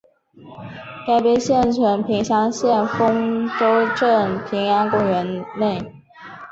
[1.05, 5.93] 该碑现存平乡县丰州镇平安公园内。